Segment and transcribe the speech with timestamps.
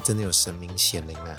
[0.00, 1.38] 真的有神明显灵啊！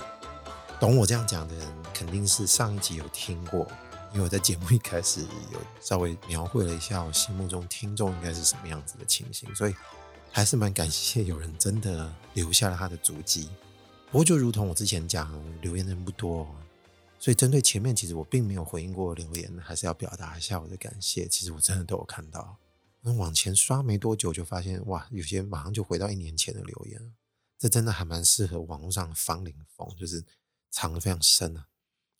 [0.80, 3.66] 懂我这样讲的人，肯定是上一集有听过，
[4.12, 5.20] 因为我在节目一开始
[5.52, 9.74] 有稍微描绘了一下我心目中听众应该是什么样子的情形，所以
[10.30, 13.50] 还是蛮感谢有人真的留下了他的足迹。
[14.10, 16.46] 不过就如同我之前讲，留言的人不多。
[17.18, 21.28] 所以，针对前面，其实我并没有回应过留言，还是要表达一下我的感谢。
[21.28, 22.56] 其实我真的都有看到。
[23.00, 27.12] 那往前刷没多久，就发现哇，有些马上就回到一年前的留言。
[27.62, 30.24] 这真的还蛮适合网络上芳邻风，就是
[30.68, 31.68] 藏得非常深啊。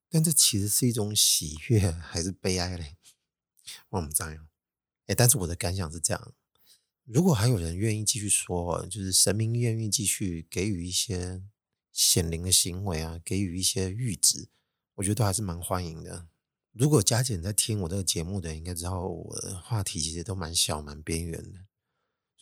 [0.08, 2.94] 但这其实是一种喜悦还是悲哀嘞？
[3.88, 4.28] 我不知道。
[5.06, 6.32] 哎，但是我的感想是这样：
[7.02, 11.42] 如果还有人愿意继续说，就是神明愿意继续给予一些
[11.90, 14.48] 显灵的行为啊，给予一些諭旨。
[14.94, 16.28] 我觉得都还是蛮欢迎的。
[16.70, 21.66] 如果佳姐在听我这个节目的，应该知道我的话题其实都蛮小、蛮边缘的。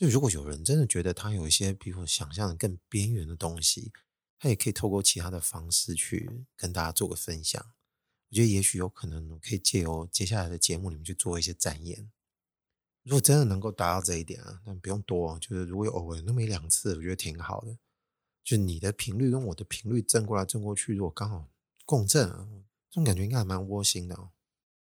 [0.01, 3.93] 就，如果有人真的觉得他有一些比我想象的更边缘的东西，
[4.39, 7.63] 他也可以透过其他的方式去跟大家做个分享。
[8.31, 12.11] 我觉得也许有可能可以借由接下来的节目里面去做一些展演。
[13.03, 17.77] 如果真的能够达到这一点啊，那不用多，就是如果有偶尔那么一两次，我觉得挺好的。
[18.43, 21.51] 就你的频率跟我的频率正过来正过去，如果刚好。
[21.85, 22.49] 共振啊，
[22.89, 24.31] 这种感觉应该还蛮窝心的哦。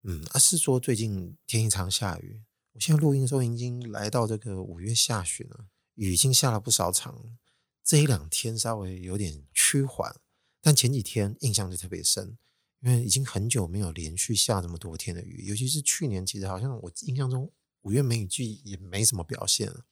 [0.03, 2.43] 嗯，啊是说最近天一场下雨，
[2.73, 7.37] 我现在录音的时候已经来到这个五月下旬了，雨已经下了不少场。
[7.83, 10.15] 这一两天稍微有点趋缓，
[10.61, 12.39] 但前几天印象就特别深，
[12.81, 17.51] 因为已经很久没有连续下这么多天的雨，尤其是去年，其实好像我印象中
[17.83, 19.87] 五月梅雨季也没什么表现了，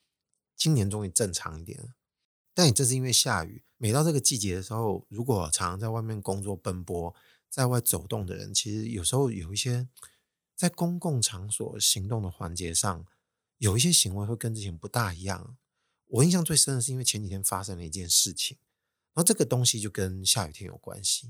[0.55, 1.93] 今年终于正常一点。
[2.53, 7.13] 但也正是因为下雨，每到这个季节的时候，如果常常在外面工作奔波，
[7.49, 9.87] 在外走动的人，其实有时候有一些
[10.59, 13.05] 在公共场所行动的环节上，
[13.59, 15.55] 有一些行为会跟之前不大一样。
[16.07, 18.57] 我印象最深的是，因为前几天发生了一件事情，
[19.13, 21.27] 然后这个东西就跟下雨天有关系。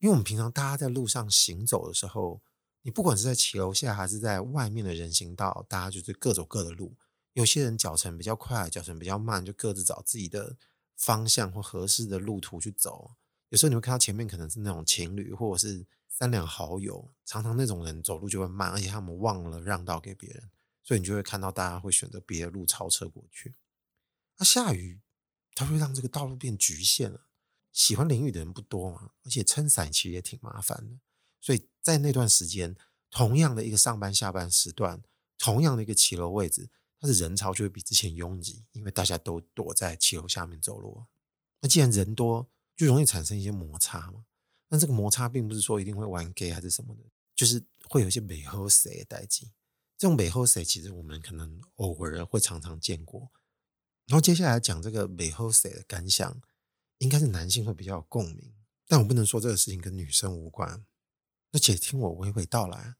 [0.00, 2.42] 因为我们平常大家在路上行走的时候，
[2.82, 6.94] 你不管是在骑楼下还是在外面的人行道，大家就是各走各的路。
[7.32, 10.54] 有些人脚程比较快，脚程比较慢，就各自找自己的
[10.98, 13.12] 方向或合适的路途去走。
[13.48, 15.86] 有时候你会看到前面可能是那种情侣或者是
[16.18, 20.50] 三两好友，常常那种人走路就会慢，而且他们忘了让道给别人，
[20.82, 23.54] 所以你就会看到大家会选择别的路超车过去。
[24.38, 25.02] 那下雨，
[25.54, 27.26] 它会让这个道路变局限了。
[27.70, 30.98] 喜欢淋雨的人不多嘛，而且撑伞其实也挺麻烦的。
[31.38, 32.74] 所以在那段时间，
[33.10, 35.02] 同样的一个上班下班时段，
[35.36, 36.70] 同样的一个骑楼位置。
[36.98, 41.04] 它是人潮就会比之前拥挤，因为大家都躲在骑楼下面走路。
[41.60, 44.24] 那既然人多，就容易产生一些摩擦嘛。
[44.78, 47.02] 这个摩擦并不是说一定会玩 gay 还是什么的，
[47.34, 49.52] 就是会有一些美好谁的代际。
[49.98, 53.30] 这种美好谁其实我们可能偶尔会常常见过。
[54.06, 56.40] 然后接下来讲这个美好谁的感想，
[56.98, 58.54] 应该是男性会比较有共鸣，
[58.86, 60.84] 但我不能说这个事情跟女生无关。
[61.50, 62.96] 那且听我娓娓道来，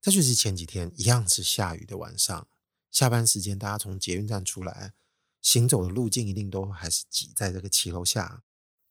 [0.00, 2.48] 这就是前几天一样是下雨的晚上。
[2.90, 4.94] 下班时间，大家从捷运站出来，
[5.42, 8.44] 行走的路径一定都还是挤在这个骑楼下。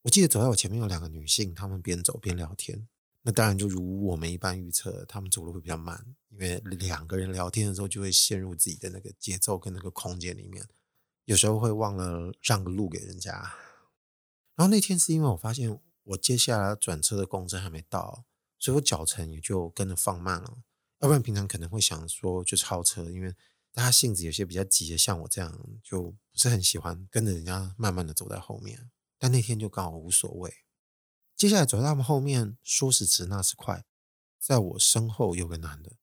[0.06, 2.88] 我记得走在我前面有两个女性，她们边走边聊天。
[3.24, 10.64] 那当然，就如我们一般预测，她们走路会比较慢，因为两个人聊天的时候就会陷入自己的那个节奏跟那个空间里面，
[11.24, 13.32] 有时候会忘了让个路给人家。
[14.54, 18.26] 然后那天是因为我发现我接下来转车的公车还没到，
[18.60, 20.60] 所以我脚程也就跟着放慢了。
[21.00, 23.36] 要不然平常可能会想说就超车，因为。
[23.74, 28.90] 大家性子有些比较急的，像我这样，就不是很喜欢跟着人家慢慢的走在后面。
[29.18, 30.53] 但那天就刚好无所谓。
[31.36, 33.86] 接下来走到他们后面，说时迟那时快，
[34.40, 35.94] 在我身后有个男的，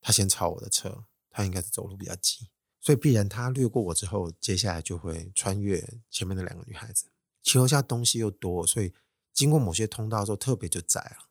[0.00, 2.48] 他先超我的车，他应该是走路比较急，
[2.80, 7.06] 所以必然他掠过我之后，接下来就会穿越前面的两个女孩子。
[7.42, 8.92] 骑楼下东西又多，所以
[9.32, 11.28] 经过某些通道的时候特别就窄了。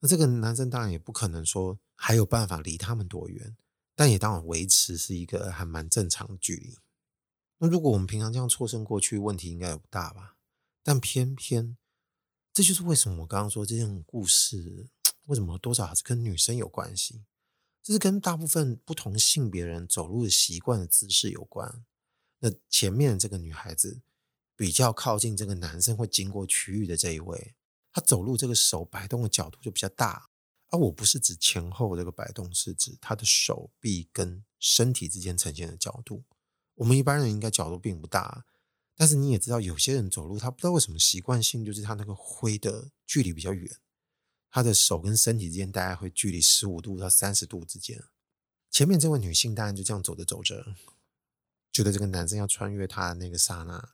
[0.00, 3.56] 那这个男生当然也不可能说还有办法离他们多远。
[3.94, 6.78] 但也当然维持是一个还蛮正常的距离。
[7.58, 10.31] 那如果我们平常这样错身过去，问题应该也不大吧？
[10.82, 11.76] 但偏偏
[12.52, 14.88] 这就是为什么我刚刚说这件故事
[15.24, 17.24] 为什么多少还是跟女生有关系？
[17.82, 21.84] 这是跟大部分不同性别人走路的习惯的姿势有关。
[22.40, 24.02] 那前面这个女孩子
[24.56, 27.54] 比较靠近这个男生会经过区域的这一位，
[27.92, 30.28] 她走路这个手摆动的角度就比较大。
[30.70, 36.24] 而、我不是指前后这个摆动，是指他的手臂跟身体之间呈现的角度。
[36.76, 38.46] 我们一般人应该角度并不大，
[39.02, 43.68] 但是你也知道，有些人走路他不知道为什么习惯性就是他那个挥的距离比较远，
[44.48, 48.00] 他的手跟身体之间大概会距离十五度到三十度之间。
[48.70, 50.76] 前面这位女性当然就这样走着走着，
[51.72, 53.92] 觉得这个男生要穿越她的那个刹那，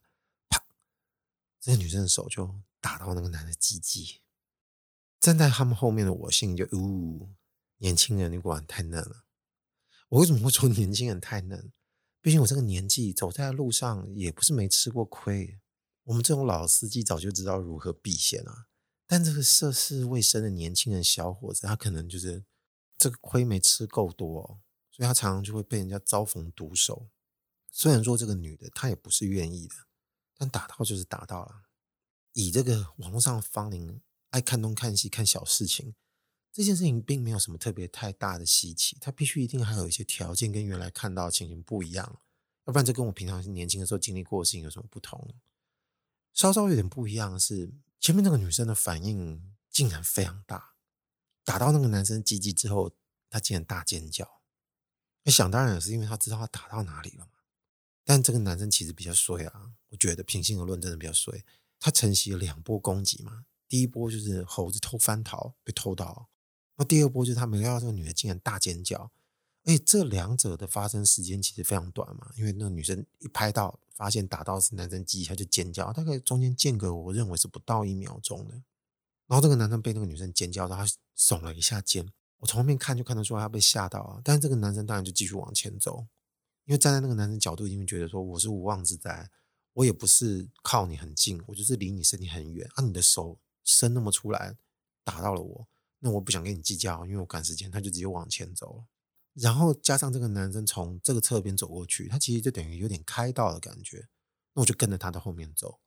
[0.51, 0.63] 啪，
[1.59, 4.21] 这个女生的手就打到那个男的鸡鸡。
[5.19, 7.31] 站在他们后面的我心里就呜、
[7.79, 9.25] 年轻人你果然太嫩了。
[10.11, 11.73] 我为什么会说年轻人太嫩？
[12.29, 15.59] 毕竟我这个年纪走在路上也不是没吃过亏。
[16.05, 18.67] 我们这种老司机早就知道如何避险啊。
[19.07, 22.45] 但这个涉世未深的年轻人小伙子，他可能就是
[22.99, 24.61] 这个亏没吃够多，
[24.91, 27.09] 所以他常常就会被人家遭逢毒手。
[27.73, 29.75] 虽然说这个女的她也不是愿意的，
[30.37, 31.63] 但打到就是打到了。
[32.35, 34.03] 以这个网络上的芳龄。
[34.29, 35.95] 爱看东看西看小事情，
[36.53, 42.21] 这件事情并没有什么特别太大的稀奇，他必须一定还有一些条件跟原来看到的情形不一样，
[42.65, 45.35] 要不然这跟我平常年轻的时候经历过的事情有什么不同？
[46.35, 50.75] 稍稍有点不一样的是，前面那个女生的反应竟然非常大，
[51.45, 52.93] 打到那个男生鸡鸡之后，
[53.31, 54.41] 他竟然大尖叫。
[55.25, 57.33] 那想当然也是因为他知道他打到哪里了嘛。
[58.05, 61.45] 但这个男生其实比较衰啊，我觉得平心而论真的比较衰，
[61.79, 63.45] 他承袭了两波攻击嘛。
[63.69, 66.31] 第一波就是猴子偷翻桃被偷到，
[66.79, 69.11] 那第二波就是他没料到这个女的竟然大尖叫，
[69.65, 78.55] 而且这两者的发生时间其实非常短嘛，因为那个女生一拍到发现打到是男生鸡，他就尖叫，大概中间间隔我认为是不到一秒钟的，
[79.27, 80.87] 然后这个男生被那个女生尖叫，他
[81.17, 82.09] 耸了一下肩，
[82.39, 86.07] 我从后面看就看得出来他被吓到了，但是这个男生当然就继续往前走，
[86.65, 89.29] 因为站在那个男生角度，已经觉得说我是无妄之灾，
[89.73, 93.41] 我也不是靠你很近，我就是离你身体很远，啊，你的手。
[93.71, 94.57] 伸那么出来
[95.05, 95.69] 打到了我，
[96.01, 98.87] 那我不想跟你计较，因为我赶时间，他就直接往前走了。
[99.35, 104.09] 然后加上这个男生从这个侧边走过去，他其实就等于有点开道的感觉。
[104.55, 105.81] 那我就跟着他的后面走，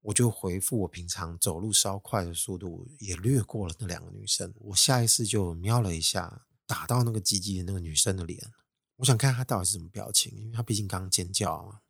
[0.00, 4.52] 我就回复我平常走路稍快的速度，也略过了那两个女生。
[4.56, 8.52] 我下意识就瞄了一下打到那个鸡鸡的那个女生的脸，
[8.96, 11.80] 我想看她到底是什么表情，因为她毕竟刚尖叫嘛。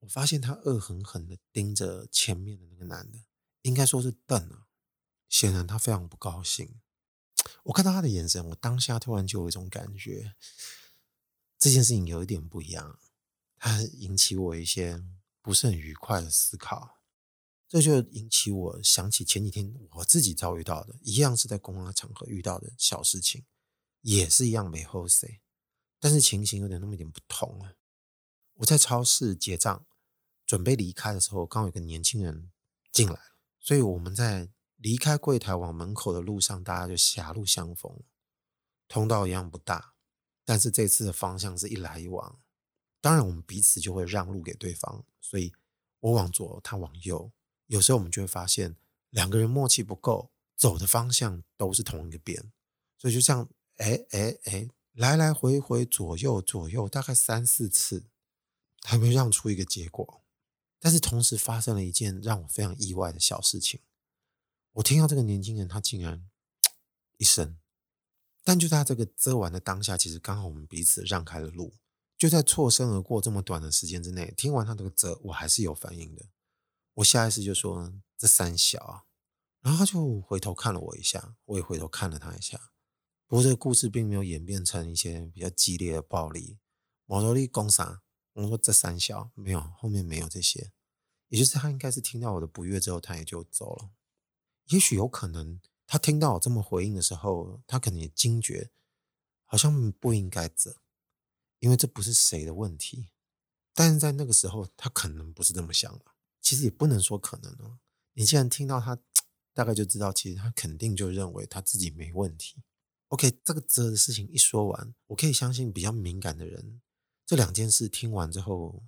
[0.00, 3.18] 我发现她恶狠狠地盯着前面的那个男的。
[3.62, 4.66] 应该说是瞪了，
[5.32, 6.78] 显然他非常不高兴。
[7.64, 10.34] 我看到他的眼神，我当下突然就有一种感觉，
[11.58, 12.98] 这件事情有一点不一样，
[13.56, 15.02] 它引起我一些
[15.40, 17.00] 不是很愉快的思考。
[17.66, 23.46] 这就引起我想起前几天我自己遭遇到的，一样是在公共场合遇到的小事情，
[24.02, 25.40] 也是一样没好势，
[25.98, 27.72] 但是情形有点那么一点不同啊。
[28.56, 29.86] 我在超市结账，
[30.44, 32.52] 准备离开的时候，刚好有个年轻人
[32.92, 33.18] 进来。
[33.58, 34.50] 所以我们在
[34.82, 38.00] 离开柜台往门口的路上，大家就狭路相逢。
[38.88, 39.94] 通道一样不大，
[40.44, 42.40] 但是这次的方向是一来一往。
[43.00, 45.04] 当然，我们彼此就会让路给对方。
[45.20, 45.52] 所以
[46.00, 47.30] 我往左，他往右。
[47.68, 48.76] 有时候我们就会发现
[49.10, 52.52] 两个人默契不够，走的方向都是同一个边。
[52.98, 58.06] 所以就这样，哎哎哎，来来回回，左右左右，大概三四次，
[58.82, 60.22] 还没让出一个结果。
[60.80, 63.80] 但是同时发生了一件让我非常意外的小事情，
[64.72, 66.28] 我听到这个年轻人他竟然
[67.18, 67.58] 一声，
[68.42, 71.74] 但就在这个遮完的当下，其实刚好我们彼此让开了路，
[72.16, 76.26] 就在错身而过这么短的时间之内，听完他这个遮，我还是有反应的，
[76.94, 79.04] 我下意识就说这三小啊，
[79.60, 82.72] 然后他就回头看了我一下，我也回头看了他一下，
[83.26, 86.58] 不过这个故事并没有演变成一些比较激烈的暴力，
[87.04, 88.02] 毛多利攻杀。
[88.34, 90.72] 我说这三小没有，后面没有这些，
[91.28, 93.90] 也就是他应该是听到我的不悦之后，他也就走了。
[94.72, 98.70] 也许有可能，他听到我这么回应的时候，他可能也惊觉，
[99.44, 100.78] 好像不应该这，
[101.58, 103.10] 因为这不是谁的问题。
[103.74, 106.06] 但是在那个时候，他可能不是这么想的。
[106.40, 107.78] 其实也不能说可能哦。
[108.14, 108.98] 你既然听到他，
[109.52, 112.62] 大概就知道，其实他肯定就认为他自己没问题。
[113.08, 116.80] OK，这个遮的事情一说完，我可以相信比较敏感的人。
[117.26, 118.82] 这两件事听完之后，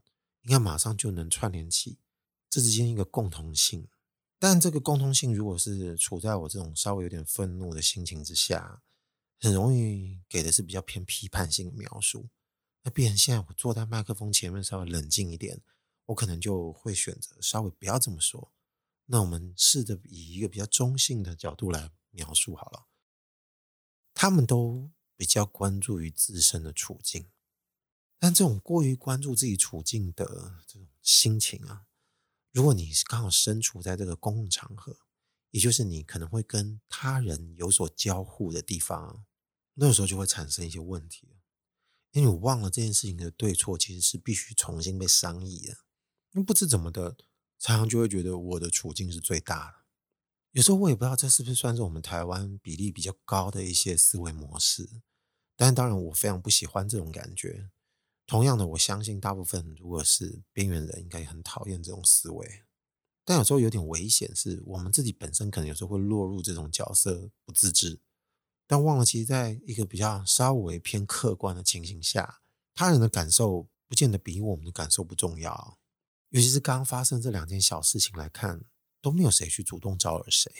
[0.45, 1.99] 应该马上就能串联起
[2.49, 3.87] 这之间一个共同性。
[4.47, 8.83] 但这个共通性，如果是处在我这种稍微有点愤怒的心情之下，
[9.41, 12.29] 很容易给的是比较偏批判性的描述。
[12.83, 15.63] 那必然现在我坐在麦克风前面稍微冷静一点，
[16.05, 18.53] 我可能就会选择稍微不要这么说。
[19.07, 22.89] 那我们试着以一个比较中性的角度来描述好了。
[24.13, 27.31] 他们都比较关注于自身的处境。
[28.19, 31.87] 但这种过于关注自己处境的这种心情啊，
[32.55, 34.97] 如果你是刚好身处在这个公共场合，
[35.51, 39.25] 也就是你可能会跟他人有所交互的地方，
[39.75, 41.41] 那个时候就会产生一些问题，
[42.13, 45.79] 因为我忘了这件事情的对错其实是必须重新被商议的。
[46.31, 47.17] 那不知怎么的，
[47.59, 49.79] 常常就会觉得我的处境是最大的。
[50.53, 55.03] 有时候我也不知道这是不是算是我们台湾比例比较高的一些思维模式，
[55.57, 57.71] 但当然我非常不喜欢这种感觉。
[58.27, 62.63] 同样的，我相信大部分如果是边缘人，应该也很讨厌这种思维。
[63.25, 68.01] 但有时候有点危险，是我们自己本身可能有时候会落入这种角色不自知，
[68.67, 72.41] 但忘了其实在一个比较稍微偏客观的情形下，
[72.75, 75.79] 他人的感受不见得比我们的感受不重要。
[76.31, 78.65] 尤其是刚刚发生这两件小事情来看，
[79.01, 80.53] 都没有谁去主动招惹谁。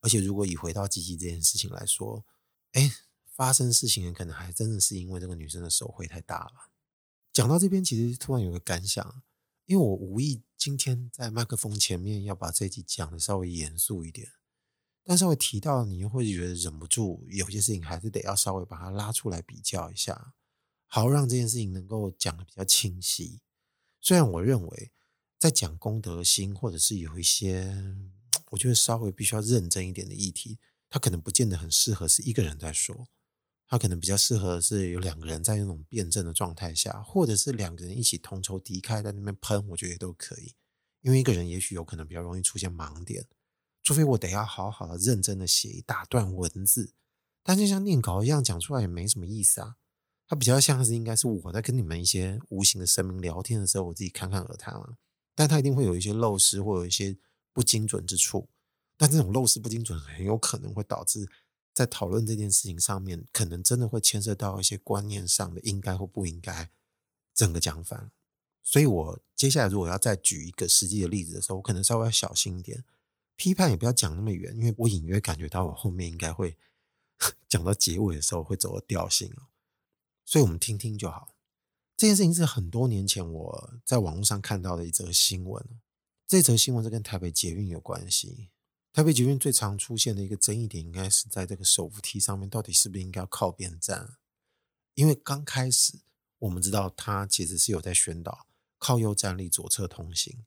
[0.00, 2.26] 而且如果以回到积极这件事情来说，
[2.72, 2.92] 哎，
[3.34, 6.70] 发生事情可能还真的是因为这个女生的手绘太大了。
[7.32, 9.22] 讲到这边，其实突然有个感想，
[9.64, 14.32] 因为我无意今天在麦克风前面要把这集讲的稍微严肃一点，
[15.02, 20.34] 但稍微提到你又会觉得忍不住，有些事情还是得要稍微把它拉出来比较一下，
[20.86, 23.40] 好让这件事情能够讲得比较清晰。
[24.00, 24.92] 虽然我认为
[25.38, 27.96] 在讲公德心，或者是有一些
[28.50, 30.58] 我觉得稍微必须要认真一点的议题，
[30.90, 33.08] 它可能不见得很适合是一个人在说，
[33.72, 40.52] 它可能比较适合是有两个人在那种辩证的状态下，或者是两个人一起同仇敌忾在那边喷，我觉得也都可以。
[41.00, 43.24] 因为一个人也许有可能比较容易出现盲点，
[43.82, 46.92] 除非我得要好好的认真的写一大段文字，
[47.42, 49.76] 但就像念稿一样讲出来也没什么意思啊。
[50.28, 54.98] 它比较像是应该是我在跟你们一些无形的神明聊天的时候，我自己侃侃而谈了。
[55.34, 57.16] 但它一定会有一些漏失或有一些
[57.54, 58.50] 不精准之处。
[58.98, 61.26] 但这种漏失不精准很有可能会导致
[61.72, 66.70] 在讨论这件事情上面，可能真的会牵涉到一些观念上的应该或不应该，
[67.34, 68.10] 整个讲反。
[68.62, 72.84] 所以我接下来如果要再举一个实际的例子的时候，我可能稍微要小心一点，
[73.36, 76.56] 批判也不要讲那么远，因为我隐约感觉到我后面应该会
[77.48, 79.34] 讲到结尾的时候会走的调性。
[80.24, 81.34] 所以我们听听就好。
[81.96, 85.64] 这件事情是很多年前我在网络上看到的一则新闻。
[86.26, 88.48] 这则新闻是跟台北捷运有关系。
[88.92, 94.16] 台北捷运最常出现的一个争议点，应该是在这个手扶梯上面，到底是不是应该要靠边站？
[94.94, 96.00] 因为刚开始
[96.38, 98.46] 我们知道它其实是有在宣导
[98.78, 100.44] 靠右站立，左侧通行。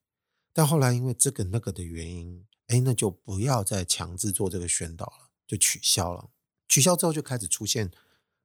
[0.53, 6.29] 但后来因为这个那个的原因，哎，那就不要再强制做这个宣导了，就取消了。
[6.67, 7.91] 取消之后就开始出现。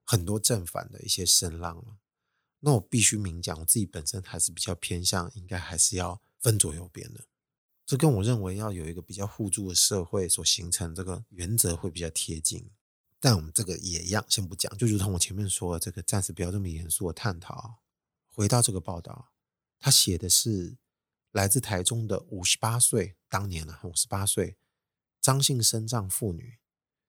[0.06, 1.98] 很多正反的一些声浪了，
[2.58, 7.26] 那我必须明讲，我自己本身还是比较偏向，应该还是要分左右边的。
[7.90, 12.70] 这跟我认为要有一个比较互助的社会所形成这个原则会比较贴近。
[13.18, 17.80] 但我们这个也一样，先不讲，就如同我前面说的，这个暂时不要这么严肃的探讨。
[18.28, 19.32] 回到这个报道，
[19.80, 20.76] 他写的是
[21.32, 24.56] 来自台中的五十八岁，当年了五十八岁
[25.20, 26.58] 张姓身障妇女。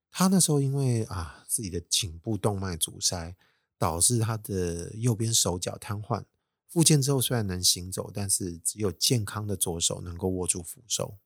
[0.10, 3.36] 他那时候因为啊自己的颈部动脉阻塞，
[3.78, 6.26] 导致他的右边手脚瘫痪。
[6.72, 11.20] 复健之后虽然能行走，但是只有健康的左手能够握住扶手。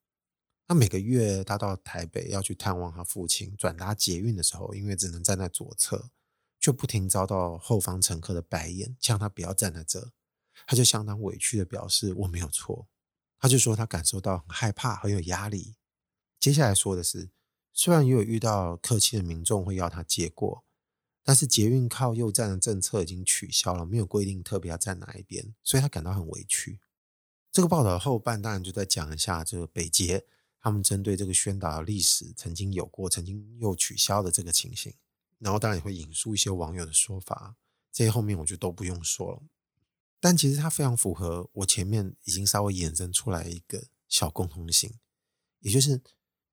[0.67, 6.09] 他每个月他到台北要去探望他父亲，转搭捷运的时候，因为只能站在左侧，
[6.59, 10.11] 就不停遭到后方乘客的白眼，呛他不要站在这。
[10.65, 12.87] 他就相当委屈的表示我没有错。
[13.37, 15.75] 他就说他感受到很害怕，很有压力。
[16.39, 17.29] 接下来说的是。
[17.77, 20.63] 虽然也有遇到客气的民众会要他借过，
[21.27, 26.79] 但是捷运靠右站的政策已经取消了，没有规定特别要站哪一边，所以他感到很委屈。
[27.51, 30.25] 这个报道后半当然就在讲一下这个北捷
[30.61, 34.93] 他们针对这个宣导的历史曾经有过，曾经又取消的这个情形，
[35.39, 37.55] 然后当然也会引述一些网友的说法，
[37.91, 39.41] 这些后面我就都不用说了。
[40.19, 44.93] 但其实它非常符合我前面已经稍微衍生出来一个小共同性，
[45.59, 46.01] 也就是。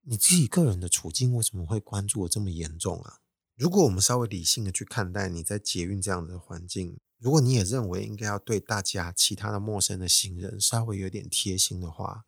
[0.05, 3.21] 你自己个人的处境为什么会关注的这么严重啊？
[3.63, 12.25] 如果我们稍微理性的去看待你在捷运这样的环境，如果你也认为应该要对大家其他的陌生的行人稍微有点贴心的话，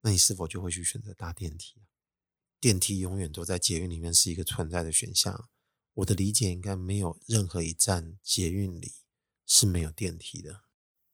[0.00, 1.82] 那你是否就会去选择搭电梯？
[2.58, 5.50] 电梯永远都在捷运里面是一个存在的选项。
[5.92, 8.94] 我的理解应该没有任何一站捷运里
[9.44, 10.62] 是没有电梯的。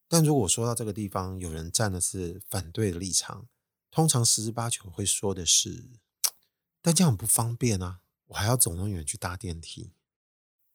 [0.07, 3.49] 但如果说到这个地方，有人站的是反对的立场。
[3.91, 5.99] 通常十之八九会说的是，
[6.81, 7.99] 但这样很不方便啊，
[8.31, 9.93] 我还要走那么远去搭电梯。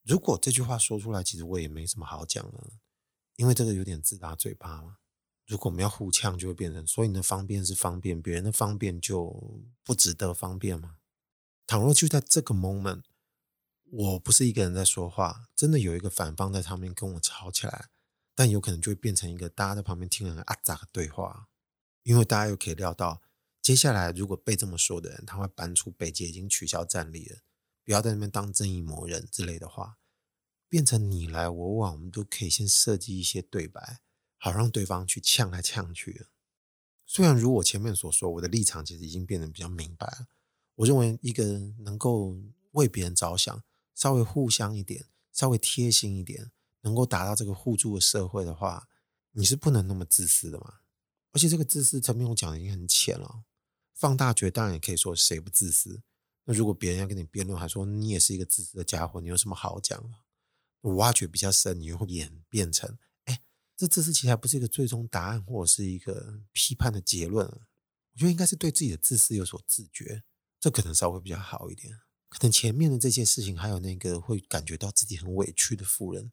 [0.02, 2.72] 如果这句话说出来，其实我也没什么好讲的，
[3.36, 4.98] 因为这个有点自打嘴巴嘛。
[5.46, 10.98] 如果我们要互呛，就会变成所以你的方便是方便，别人的方便就不值得方便吗？
[11.66, 13.04] 倘若就在这个 moment，
[13.84, 17.88] 我不是一个人在说话，真的有一个反方在上面跟我吵起来，
[18.34, 21.48] 但有可能就会变成一个大家在旁边听人啊咋的对话。
[22.02, 23.22] 因为大家又可以料到，
[23.66, 27.38] 接下来如果被这么说的人，他会搬出北捷已经取消站立了，
[27.82, 29.98] 不要在那边当正义魔人之类的话，
[30.68, 33.98] 变成你来我往，我们都可以先设计一些对白，
[34.38, 36.28] 好让对方去呛来呛去。
[37.04, 40.28] 虽然如我前面所说，我的立场其实已经变得比较明白了。
[40.76, 42.38] 我认为一个人能够
[42.70, 43.64] 为别人着想，
[43.96, 48.88] 稍微互相一点，稍微贴心一点，能够达到这个互助的社会的话，
[49.32, 50.74] 你是不能那么自私的嘛。
[51.32, 53.42] 而且这个自私层面我讲的已经很浅了，
[53.96, 56.02] 放大觉当然也可以说谁不自私。
[56.44, 60.18] 那如果别人要跟你辩论，还说你也是一个自私的家伙，你有什么好讲的？
[60.82, 63.42] 我挖掘比较深，你又会演变成，哎，
[63.76, 67.44] 这自私其实还不是一个最终答案，或者是一个批判的结论。
[67.46, 70.22] 我觉得应该是对自己的自私有所自觉，
[70.60, 71.98] 这可能稍微比较好一点。
[72.28, 76.30] 可能前面的这些事情，还有那个会感觉到自己很委屈的妇人，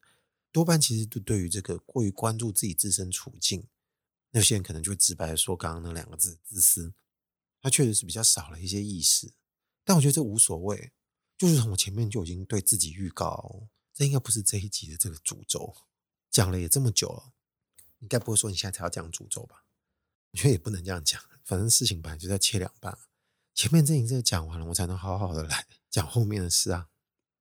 [0.52, 3.68] 多半其实都对于这个过于关注自己自身处境，
[4.32, 6.94] 那些人可能就直白的说刚刚那两个字“自私”，
[7.64, 9.34] 他确实是比较少了一些意识。
[9.84, 10.92] 但我觉得这无所谓，
[11.38, 15.76] 就是从我前面就已经对自己预告，这应该不是这一集的这个主轴。
[16.30, 17.34] 讲了也这么久了，
[18.00, 19.66] 你该不会说你现在才要讲主轴吧？
[20.32, 21.22] 我觉得也不能这样讲。
[21.46, 22.98] 反正事情本来就在切两半，
[23.54, 26.90] 前面这一阵讲完了，我才能好好的来讲后面的事啊。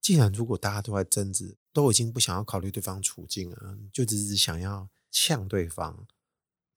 [0.00, 6.06] 既然如果大家都在争执，都已经不想要考虑对方处境了，就只是想要呛对方，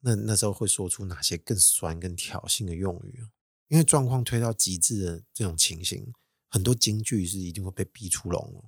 [0.01, 3.27] 那那时候会说出哪些更酸、更挑衅的用语？
[3.67, 6.13] 因为状况推到极致的这种情形，
[6.49, 8.63] 很多金句是一定会被逼出笼。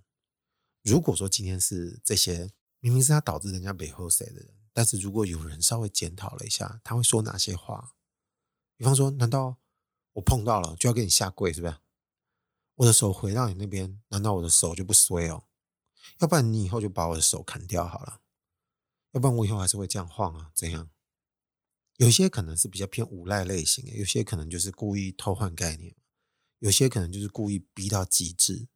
[0.83, 7.95] 如果说今天是这些明明是他导致人家背后谁的人，但是如果有人稍微检讨了一下，他会说哪些话？
[8.75, 9.57] 比方说，难道
[10.13, 11.77] 我碰到了就要给你下跪，是不是？
[12.75, 15.45] 我的手回到你那边，难道我的手就不衰哦？
[16.19, 18.21] 要不然你以后就把我的手砍掉好了，
[19.11, 20.51] 要不然我以后还是会这样晃啊？
[20.53, 20.89] 怎样？
[21.97, 25.95] 有些可能是比较偏无赖类型的，有些可能就是故意偷换概念，
[26.59, 28.67] 有些可能就是故意逼到极致。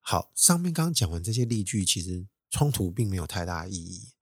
[0.00, 4.12] 好，上面刚刚讲完这些例句，其实冲突并没有太大意义。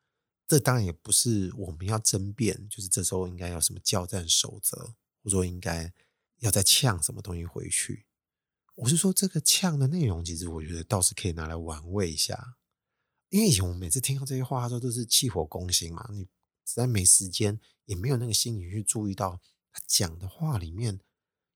[0.48, 4.94] 这当然也不是我们要争辩，就是这时候应该要什么交战守则。
[5.22, 5.92] 我说应该
[6.38, 8.06] 要再呛什么东西回去，
[8.76, 12.58] 我是说这个呛的内容，其实我觉得倒是可以拿来玩味一下。
[13.30, 16.24] 因为以前我们每次听到这些话的时候，都是气火攻心嘛，你
[16.64, 19.40] 实在没时间，也没有那个心理去注意到
[19.72, 21.00] 他讲的话里面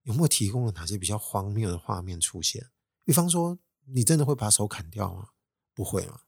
[0.02, 2.70] 有没有提供了哪些比较荒谬的画面出现。
[3.04, 5.30] 比方说，你真的会把手砍掉吗？
[5.74, 6.22] 不会吗？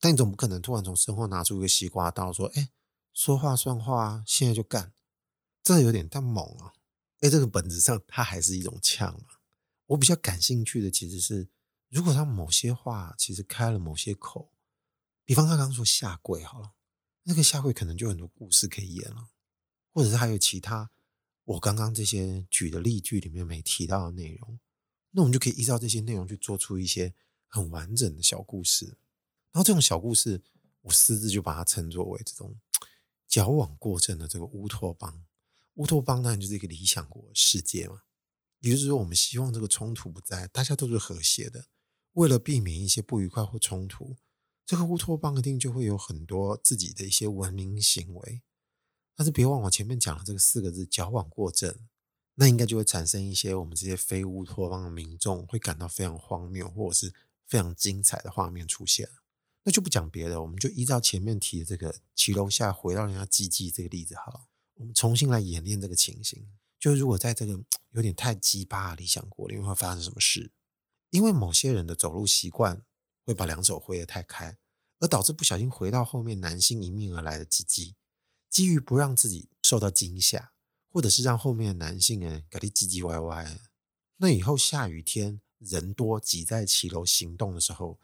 [0.00, 2.70] 但你总不可能突然从身后拿出一个西瓜刀，说：“哎，
[3.12, 4.92] 说话算话，现在就干。”
[5.62, 6.72] 这有点太猛了，
[7.20, 9.28] 哎，这个本质上它还是一种呛嘛。
[9.86, 11.48] 我比较感兴趣的其实是，
[11.88, 14.52] 如果他某些话其实开了某些口，
[15.24, 16.72] 比方他刚刚说下跪好了，
[17.22, 19.28] 那个下跪可能就很多故事可以演了，
[19.92, 20.90] 或者是还有其他
[21.44, 24.58] 我刚刚这些举的例句里面没提到的内容，
[25.10, 27.14] 那我们就可以依照这些内容去做出一些
[27.48, 28.86] 很完整的小故事。
[29.50, 30.42] 然后这种小故事，
[30.82, 32.56] 我私自就把它称作为这种
[33.26, 35.24] 矫枉过正的这个乌托邦。
[35.74, 38.02] 乌托邦当然就是一个理想国世界嘛，
[38.60, 41.66] 也就是说，我们希望这个冲突不在，大家都是和谐的。
[42.12, 44.16] 为了避免一些不愉快或冲突，
[44.64, 48.42] 这个乌托邦一定就会有很多自己的一些文明行为。
[49.22, 51.72] 但是别忘了前面讲的这个四个字“矫枉过正”，
[52.34, 57.14] 那应该就会产生一些我们这些非乌托邦的民众会感到非常荒谬或者是
[57.46, 59.08] 非常精彩的画面出现。
[59.62, 64.48] 那就不讲别的，我们就依照前面提的这个骑楼下回到人家鸡鸡这个例子好了。
[64.74, 66.44] 我们重新来演练这个情形，
[66.80, 67.56] 就是如果在这个
[67.92, 70.50] 有点太鸡巴的理想国里面会发生什么事？
[71.10, 72.82] 因为某些人的走路习惯
[73.24, 74.58] 会把两手挥得太开，
[74.98, 77.94] 而导致不小心回到后面男性迎面而来的鸡鸡，
[78.52, 80.52] 基于不让自己受到惊吓，
[80.90, 83.58] 或者是让后面的男性呢搞得唧唧歪歪，
[84.18, 87.98] 那以后下雨天人多挤在骑楼行动的时候，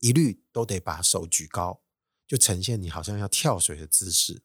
[0.00, 1.82] 一律都得把手举高，
[2.26, 4.42] 就呈现你好像要跳水的姿势。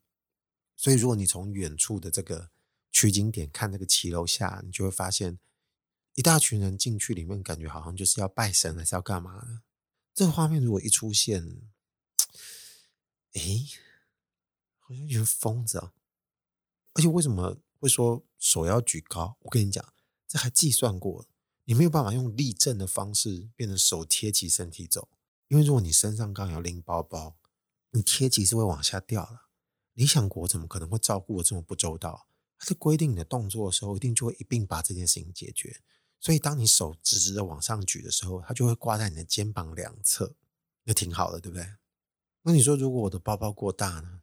[0.75, 2.51] 所以，如果你从远处的这个
[2.91, 5.39] 取景点看那个骑楼下，你就会发现
[6.13, 9.61] 一大群人进去里面，感觉好像就是要拜神还是要干嘛的。
[10.13, 11.61] 这个画面如果一出现，
[13.33, 13.41] 哎，
[14.87, 15.91] 好像有疯子啊！
[16.93, 19.35] 而且为什么会说手要举高？
[19.41, 19.93] 我跟你讲，
[20.25, 21.25] 这还计算过，
[21.65, 25.09] 你没有办法用立正的方式变成手贴起身体走，
[25.49, 27.35] 因为如果你身上刚好要拎包包，
[27.91, 29.39] 你贴起是会往下掉的。
[29.91, 32.29] 理想国怎么可能会照顾的这么不周到？
[32.57, 35.81] 他在规定你的动作的时候，一定就会一并把这件事情解决。
[36.21, 40.33] 所以，当你手直直的往上举的时候，它就会挂在你的肩膀两侧，
[40.85, 41.75] 那挺好的，对不对？
[42.43, 44.16] 那你说，如果我的包包过大呢？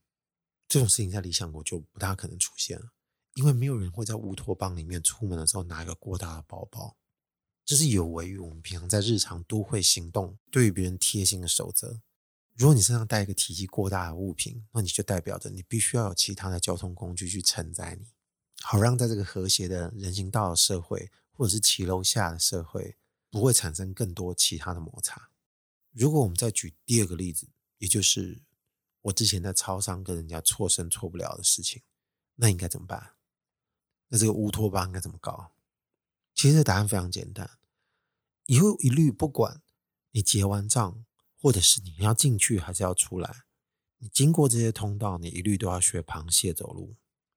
[0.74, 2.90] 这种事情在理想国就不大可能出现了，
[3.34, 6.96] 因为没有人会在乌托邦里面出门的时候拿一个过大的包包，
[7.64, 12.00] 这是有违于我们平常在日常都会行动对于别人贴心的守则。
[12.54, 18.08] 如果你身上带一个体积过大的物品，那你就代表着你必须要有其他的交通工具去承载你，
[18.62, 22.96] 好让在这个和谐的人行道的社会，或者是骑楼下的社会，
[23.30, 25.30] 不会产生更多其他的摩擦。
[25.92, 27.46] 如果我们再举第二个例子，
[27.78, 28.42] 也就是
[29.05, 31.83] 我之前在超商跟人家错身错不了的事情，
[32.37, 33.14] 那应该怎么办？
[34.09, 35.53] 那这个乌托邦应该怎么搞？
[36.35, 37.59] 其实答案非常简单，
[38.47, 39.62] 以后一律不管
[40.11, 41.05] 你结完账，
[41.40, 43.45] 或者是你要进去还是要出来，
[43.99, 46.97] 你经过这些通道，你一律都要学螃蟹走路，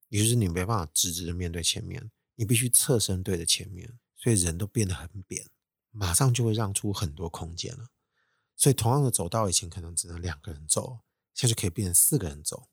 [0.09, 5.49] 也就是你没办法直直的面对前面，你必须侧身对着前面，所以人都变得很扁，
[5.91, 7.89] 马上就会让出很多空间了。
[8.55, 11.01] 所以同样的走道，以前可能只能两个人走，
[11.37, 12.67] 下去可以变成四个人走。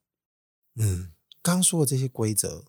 [0.76, 2.64] 嗯，刚刚说的这些规则，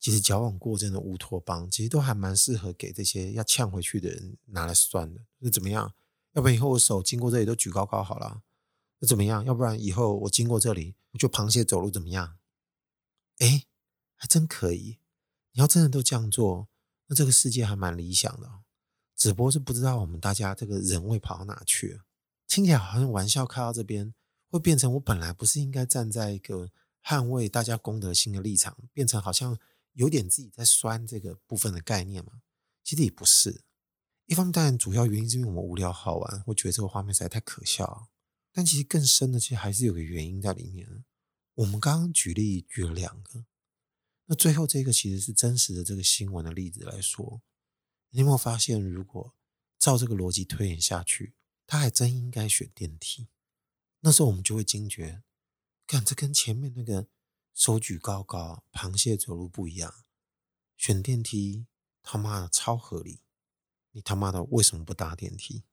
[0.00, 5.20] 其实矫枉过正的乌托邦，其实都还蛮适合给这些要呛回去的人拿来算的。
[5.38, 5.94] 那怎么样？
[6.32, 8.42] 要不然以后我手经过这里都举高高好了。
[8.98, 9.44] 那怎么样？
[9.44, 12.38] 要不然以后我经过这里，就螃蟹走路怎么样？
[13.38, 13.66] 哎，
[14.16, 14.98] 还真可以。
[15.52, 16.68] 你要真的都这样做，
[17.06, 18.62] 那这个世界还蛮理想的。
[19.14, 22.00] 只不过是不知道我们大家这个人会跑到哪去。
[22.48, 24.12] 听起来好像玩笑，开到这边
[24.54, 26.70] 会变成我本来不是应该站在一个
[27.02, 29.58] 捍卫大家公德心的立场，变成好像
[29.94, 32.34] 有点自己在酸这个部分的概念嘛？
[32.84, 33.64] 其实也不是。
[34.26, 38.08] 一方面当然主要原因是因为我们无聊好玩，会觉得这个画面实在太可笑。
[38.52, 41.04] 但其实更深的，其实还是有个原因在里面。
[41.54, 43.46] 我们刚刚举例举了两个。
[44.26, 47.42] 那最后这个其实是真实的这个新闻的例子来说，
[48.10, 49.34] 你有没有发现，如果
[49.80, 51.34] 照这个逻辑推演下去，
[51.66, 53.26] 他还真应该选电梯。
[54.06, 55.22] 那时候我们就会惊觉，
[55.86, 57.08] 看这跟前面那个
[57.54, 60.04] 手举高高、螃蟹走路不一样。
[60.76, 61.66] 选电梯
[62.02, 63.22] 他妈的超合理，
[63.92, 65.64] 你他妈的为什么不搭电梯？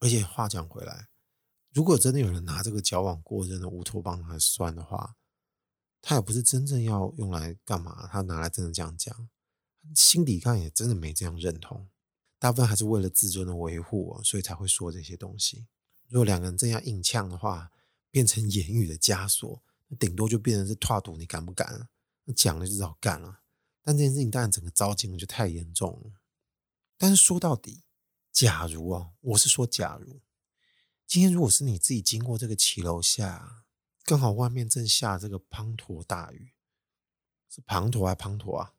[0.00, 1.08] 而且话讲回来，
[1.72, 5.16] 如果真的有人拿这个矫枉过正的乌托邦来算的话，
[6.02, 9.30] 他也不是真正要用来干嘛，他拿来真的这样讲，
[9.94, 11.88] 心底看也真的没这样认同，
[12.38, 15.66] 大部分还是为了自尊的维护，所以才会说这些东西。
[16.12, 17.72] 如果两个人这样硬呛的话，
[18.10, 21.88] 变成言语的枷锁，那顶多就变成是挞赌，你敢不敢？
[22.24, 23.40] 那讲了就只好干了。
[23.82, 26.20] 但这件事情当然整个糟践了，就太严重了。
[26.98, 27.82] 但是说到底，
[28.30, 30.20] 假如啊，我是说假如，
[31.06, 33.64] 今天如果是你自己经过这个骑楼下。
[34.04, 36.52] 刚好外面正下这个滂沱大雨，
[37.48, 38.74] 是滂沱还滂沱啊？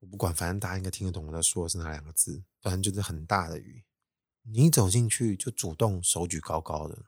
[0.00, 2.42] 我不管，反正大家应该听得懂我在说的是哪两个字。
[2.60, 3.84] 反正就是很大的雨，
[4.42, 7.06] 你一走进去就主动手举高高的，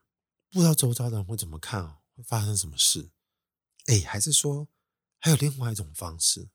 [0.51, 3.11] 不知道周遭的人会怎么看哦，会发生什么事？
[3.87, 4.69] 哎，还是说
[5.19, 6.51] 还有另外一种方式？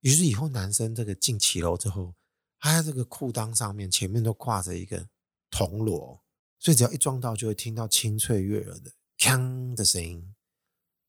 [0.00, 2.14] 于是以后男生这个进骑楼之后，
[2.58, 5.08] 他在这个裤裆上面前面都挂着一个
[5.50, 6.22] 铜锣，
[6.58, 8.92] 所以只要一撞到，就会听到清脆悦耳的。
[9.18, 10.34] 锵的声音，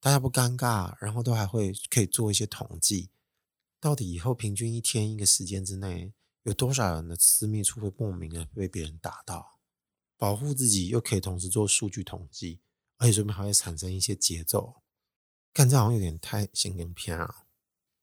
[0.01, 3.09] 大家不尴尬，然后都还会可以做一些统计，
[3.79, 9.59] 到底以后平均一天一个时间之内，有多少人的私密处会莫名的被别人打到，
[10.17, 12.61] 保护自己又可以同时做数据统计，
[12.97, 14.81] 而且顺便还会产生一些节奏，
[15.53, 17.45] 干这好像有点太神经片啊！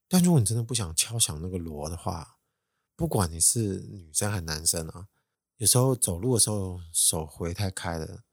[0.08, 2.38] 但如果你真的不想敲响那个锣的话，
[2.96, 5.08] 不管你是女生还是男生啊，
[5.56, 8.24] 有时候走路的时候手回太开了。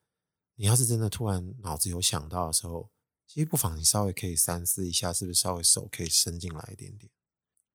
[0.56, 2.92] 你要是真的突然脑子有想到的时候，
[3.28, 7.12] 其实不妨你稍微可以三思一下，是不是稍微手可以伸进来一点点？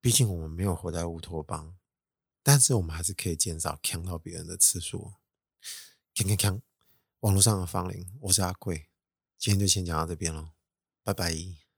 [0.00, 1.76] 毕竟我们没有活在乌托邦，
[2.42, 5.12] 但是我们还是可以减少呛到别人的次数。
[6.14, 6.62] 看看看！
[7.20, 8.88] 网络上的芳龄，我是阿贵，
[9.38, 10.50] 今天就先讲到这边喽，
[11.04, 11.69] 拜拜。